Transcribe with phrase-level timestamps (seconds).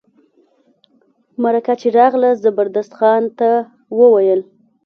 [1.43, 3.49] مرکه چي راغله زبردست خان ته
[3.97, 4.41] وویل.